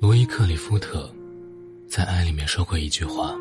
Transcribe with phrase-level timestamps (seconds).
[0.00, 1.12] 罗伊·克里夫特
[1.88, 3.36] 在《爱》里面说过一句话：“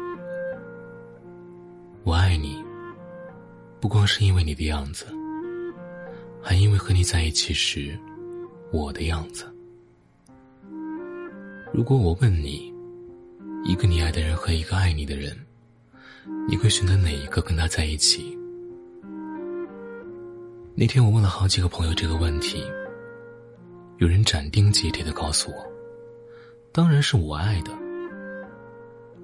[2.03, 2.59] 我爱你，
[3.79, 5.05] 不光是因为你的样子，
[6.41, 7.95] 还因为和你在一起时
[8.71, 9.45] 我的样子。
[11.71, 12.73] 如果我问你，
[13.63, 15.37] 一个你爱的人和一个爱你的人，
[16.49, 18.35] 你会选择哪一个跟他在一起？”
[20.73, 22.63] 那天我问了好几个朋友这个问题，
[23.99, 25.76] 有人斩钉截铁的告诉我。
[26.77, 27.71] 当然是我爱的。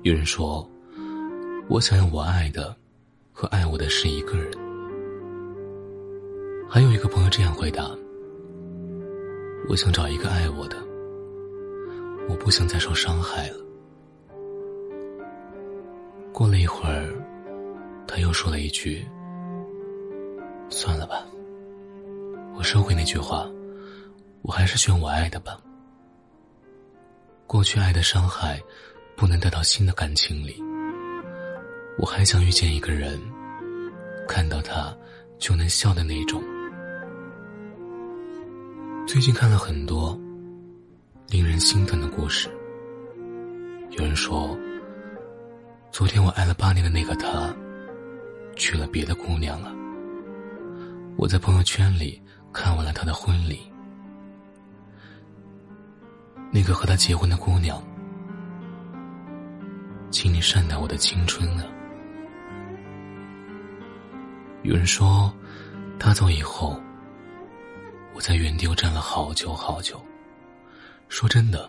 [0.02, 0.68] 有人说，
[1.70, 2.76] 我想要我爱的
[3.32, 4.52] 和爱我的是一个人。
[6.68, 7.92] 还有一个朋友这样回答：
[9.70, 10.78] 我想找一个爱我的，
[12.28, 13.58] 我不想再受伤害了。
[16.32, 17.14] 过了一会儿，
[18.08, 19.06] 他又说了一句
[20.70, 21.24] ：“算了吧，
[22.58, 23.48] 我收回那句话，
[24.42, 25.62] 我还是选我爱的吧。”
[27.46, 28.62] 过去爱的伤害，
[29.16, 30.62] 不能带到新的感情里。
[32.00, 33.22] 我还想遇见一个人，
[34.28, 34.96] 看到他
[35.38, 36.42] 就能笑的那种。
[39.06, 40.20] 最近看了很多
[41.28, 42.50] 令人心疼的故事。
[43.92, 44.58] 有人说，
[45.92, 47.54] 昨天我爱了八年的那个他，
[48.56, 49.72] 娶了别的姑娘了。
[51.18, 52.20] 我在朋友圈里
[52.52, 53.60] 看完了他的婚礼。
[56.56, 57.82] 那个和他结婚的姑娘，
[60.12, 61.66] 请你善待我的青春啊！
[64.62, 65.34] 有人说，
[65.98, 66.80] 他走以后，
[68.14, 70.00] 我在原地又站了好久好久。
[71.10, 71.68] 说真的，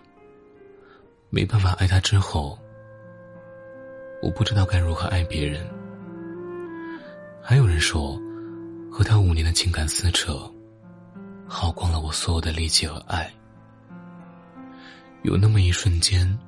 [1.31, 2.59] 没办法爱他之后，
[4.23, 5.67] 我不知道该如何爱别人。
[7.43, 8.21] 还有人说，
[8.93, 10.39] 和他五年的情感撕扯，
[11.49, 13.33] 耗光了我所有的力气和爱。
[15.25, 16.39] 有那么一瞬间，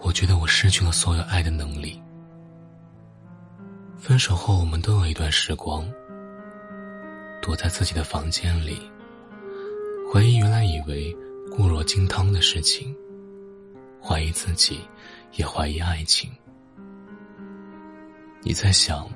[0.00, 1.98] 我觉得我失去了所有爱的能力。
[3.96, 5.90] 分手后，我们都有一段时光，
[7.40, 8.78] 躲在自己的房间里，
[10.12, 11.10] 怀疑原来以为
[11.50, 12.94] 固若金汤的事情，
[13.98, 14.80] 怀疑自己，
[15.36, 16.30] 也怀疑爱情。
[18.42, 19.08] 你在想，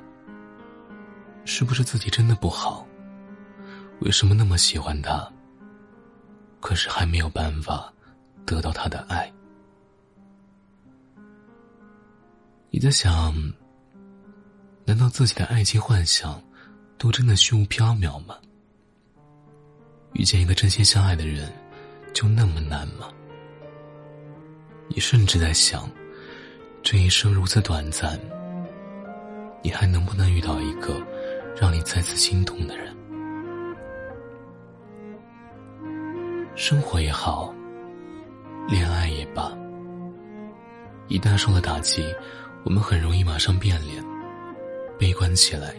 [1.44, 2.86] 是不是自己真的不好？
[4.00, 5.30] 为什么那么喜欢他？
[6.60, 7.92] 可是还没有办法
[8.44, 9.30] 得到他的爱。
[12.70, 13.34] 你在想，
[14.84, 16.42] 难道自己的爱情幻想
[16.98, 18.36] 都真的虚无缥缈吗？
[20.12, 21.52] 遇见一个真心相爱的人，
[22.12, 23.08] 就那么难吗？
[24.88, 25.88] 你甚至在想，
[26.82, 28.18] 这一生如此短暂，
[29.62, 31.00] 你还能不能遇到一个
[31.60, 32.96] 让你再次心痛的人？
[36.58, 37.54] 生活也好，
[38.66, 39.56] 恋爱也罢，
[41.06, 42.04] 一旦受了打击，
[42.64, 44.04] 我们很容易马上变脸，
[44.98, 45.72] 悲观起来，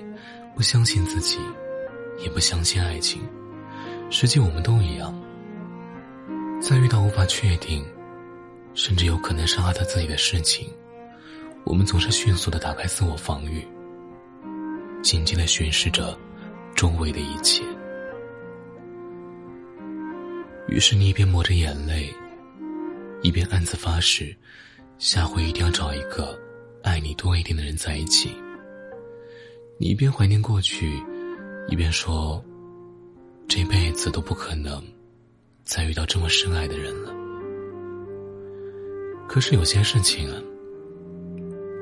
[0.56, 1.38] 不相信自己，
[2.24, 3.22] 也不相信爱情。
[4.10, 5.14] 实际我们都一样，
[6.62, 7.86] 在遇到无法确定，
[8.74, 10.70] 甚至有可能伤害到自己的事情，
[11.66, 13.68] 我们总是迅速的打开自我防御，
[15.04, 16.18] 紧紧的巡视着
[16.74, 17.66] 周围的一切。
[20.72, 22.14] 于是你一边抹着眼泪，
[23.24, 24.36] 一边暗自发誓，
[25.00, 26.40] 下回一定要找一个
[26.84, 28.30] 爱你多一点的人在一起。
[29.80, 31.02] 你一边怀念过去，
[31.70, 32.44] 一边说，
[33.48, 34.82] 这辈子都不可能
[35.64, 37.12] 再遇到这么深爱的人了。
[39.28, 40.40] 可是有些事情啊，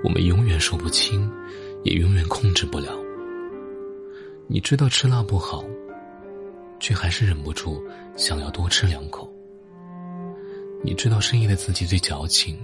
[0.02, 1.30] 我们永远说不清，
[1.84, 2.98] 也永远控制不了。
[4.48, 5.66] 你知道吃辣不好。
[6.80, 7.84] 却还是忍不住
[8.16, 9.32] 想要多吃两口。
[10.84, 12.60] 你知道深夜的自己最矫情，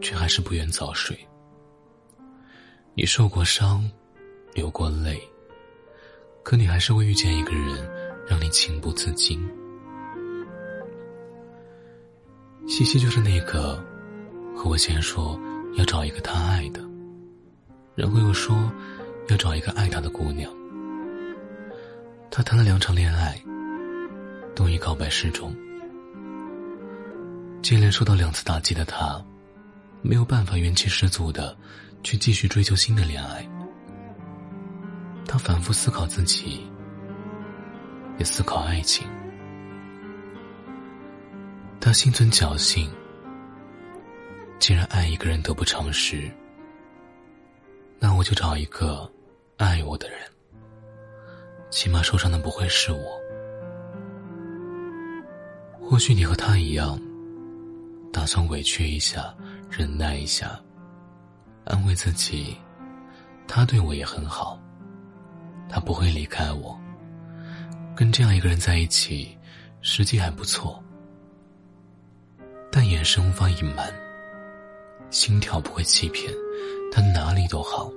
[0.00, 1.18] 却还是不愿早睡。
[2.94, 3.90] 你受过伤，
[4.54, 5.20] 流过泪，
[6.42, 7.90] 可你还是会遇见一个人，
[8.28, 9.40] 让你情不自禁。
[12.68, 13.82] 西西就是那个
[14.54, 15.38] 和我先说
[15.74, 16.80] 要找一个他爱的，
[17.96, 18.56] 然后又说
[19.28, 20.48] 要找一个爱他的姑娘。
[22.34, 23.38] 他谈了两场恋爱，
[24.56, 25.54] 都以告白示众。
[27.60, 29.22] 接连受到两次打击的他，
[30.00, 31.54] 没有办法元气十足的
[32.02, 33.46] 去继续追求新的恋爱。
[35.26, 36.66] 他反复思考自己，
[38.16, 39.06] 也思考爱情。
[41.78, 42.90] 他心存侥幸，
[44.58, 46.30] 既然爱一个人得不偿失，
[47.98, 49.06] 那我就找一个
[49.58, 50.18] 爱我的人。
[51.72, 53.18] 起码受伤的不会是我。
[55.80, 57.00] 或许你和他一样，
[58.12, 59.34] 打算委屈一下，
[59.70, 60.60] 忍耐一下，
[61.64, 62.54] 安慰自己，
[63.48, 64.60] 他对我也很好，
[65.66, 66.78] 他不会离开我。
[67.96, 69.34] 跟这样一个人在一起，
[69.80, 70.78] 实际还不错。
[72.70, 73.90] 但眼神无法隐瞒，
[75.08, 76.30] 心跳不会欺骗，
[76.92, 77.90] 他哪里都好。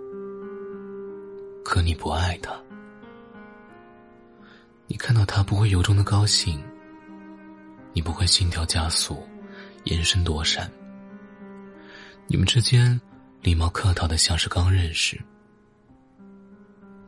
[1.63, 2.53] 可你不爱他，
[4.87, 6.63] 你看到他不会由衷的高兴，
[7.93, 9.23] 你不会心跳加速，
[9.85, 10.71] 眼神躲闪。
[12.27, 12.99] 你们之间
[13.41, 15.19] 礼貌客套的像是刚认识。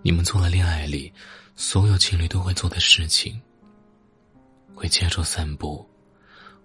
[0.01, 1.11] 你们做了恋爱里
[1.55, 3.39] 所有情侣都会做的事情，
[4.73, 5.87] 会牵手散步。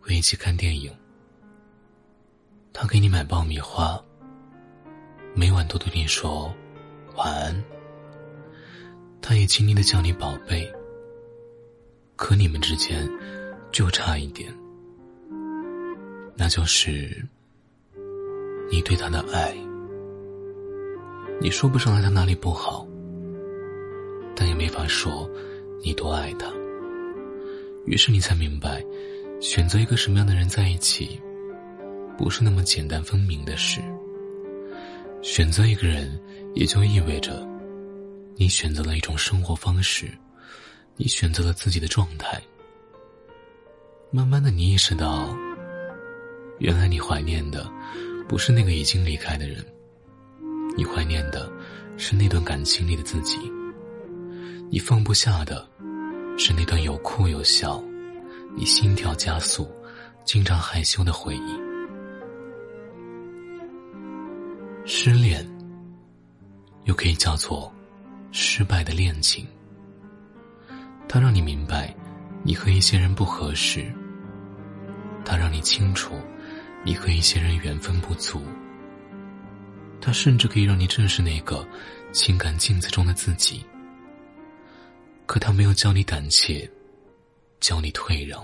[0.01, 0.93] 会一起看电影。
[2.73, 4.03] 他给你买爆米花，
[5.33, 6.53] 每晚都对你说
[7.15, 7.65] 晚安。
[9.21, 10.69] 他也亲昵的叫你宝贝。
[12.23, 13.11] 可你们之间
[13.73, 14.49] 就差一点，
[16.37, 17.21] 那就是
[18.71, 19.53] 你对他的爱。
[21.41, 22.87] 你说不上来他哪里不好，
[24.37, 25.29] 但也没法说
[25.83, 26.47] 你多爱他。
[27.87, 28.81] 于是你才明白。
[29.41, 31.21] 选择一个什么样的人在一起，
[32.17, 33.81] 不是那么简单分明的事。
[35.23, 36.17] 选择一个人，
[36.55, 37.45] 也就意味着，
[38.37, 40.09] 你选择了一种生活方式，
[40.97, 42.41] 你选择了自己的状态。
[44.11, 45.35] 慢慢的，你意识到，
[46.59, 47.71] 原来你怀念的，
[48.29, 49.65] 不是那个已经离开的人，
[50.77, 51.51] 你怀念的，
[51.97, 53.39] 是那段感情里的自己。
[54.71, 55.67] 你放不下的，
[56.39, 57.83] 是那段有哭有笑。
[58.55, 59.67] 你心跳加速，
[60.25, 61.59] 经常害羞的回忆。
[64.85, 65.49] 失恋，
[66.85, 67.73] 又可以叫做
[68.31, 69.47] 失败的恋情。
[71.13, 71.95] 它让你明白，
[72.43, 73.83] 你和一些人不合适；
[75.27, 76.15] 它让你清楚，
[76.87, 78.41] 你和一些人缘分不足；
[80.01, 81.69] 它甚至可以让你正视那个
[82.13, 83.63] 情感镜子中的自己。
[85.27, 86.67] 可它没有教你胆怯。
[87.61, 88.43] 教你退让，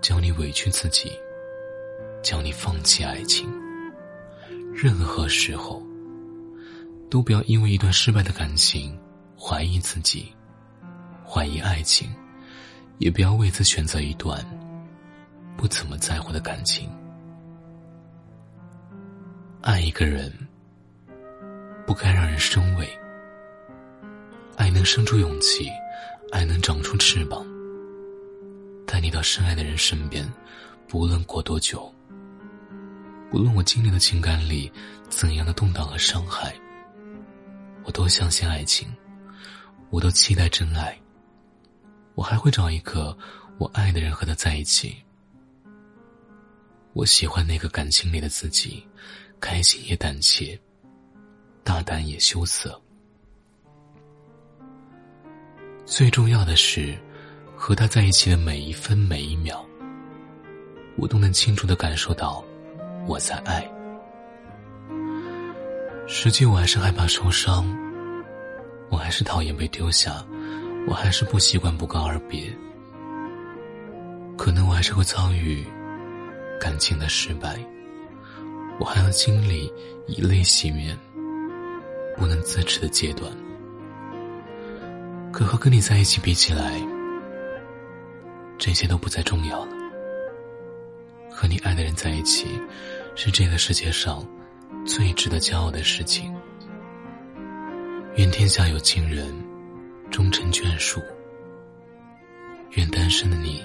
[0.00, 1.12] 教你委屈自己，
[2.20, 3.48] 教你放弃爱情。
[4.74, 5.80] 任何时候，
[7.08, 8.98] 都不要因为一段失败的感情
[9.38, 10.34] 怀疑自己，
[11.32, 12.14] 怀疑爱情，
[12.98, 14.44] 也不要为此选择一段
[15.56, 16.90] 不怎么在乎的感情。
[19.62, 20.30] 爱一个人，
[21.86, 22.86] 不该让人生畏。
[24.58, 25.70] 爱能生出勇气，
[26.32, 27.42] 爱能长出翅膀。
[28.86, 30.30] 带你到深爱的人身边，
[30.86, 31.90] 不论过多久，
[33.30, 34.70] 不论我经历的情感里
[35.08, 36.54] 怎样的动荡和伤害，
[37.84, 38.86] 我都相信爱情，
[39.88, 40.94] 我都期待真爱。
[42.14, 43.16] 我还会找一个
[43.58, 44.96] 我爱的人和他在一起。
[46.92, 48.86] 我喜欢那个感情里的自己，
[49.40, 50.58] 开心也胆怯，
[51.62, 52.80] 大胆也羞涩。
[55.84, 56.98] 最重要的是。
[57.54, 59.64] 和他在一起的每一分每一秒，
[60.96, 62.44] 我都能清楚的感受到
[63.06, 63.64] 我在爱。
[66.08, 67.64] 实际我还是害怕受伤，
[68.90, 70.26] 我还是讨厌被丢下，
[70.86, 72.50] 我还是不习惯不告而别。
[74.36, 75.64] 可能我还是会遭遇
[76.60, 77.58] 感情的失败，
[78.80, 79.72] 我还要经历
[80.06, 80.98] 以泪洗面、
[82.16, 83.30] 不能自持的阶段。
[85.32, 86.80] 可和跟你在一起比起来，
[88.58, 89.72] 这些都不再重要了。
[91.30, 92.46] 和你爱的人在一起，
[93.14, 94.26] 是这个世界上
[94.84, 96.34] 最值得骄傲的事情。
[98.16, 99.32] 愿天下有情人
[100.12, 101.00] 终成眷属。
[102.72, 103.62] 愿单身的你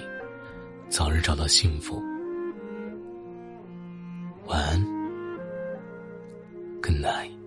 [0.88, 2.02] 早日找到幸福。
[4.46, 4.82] 晚安
[6.80, 7.37] good night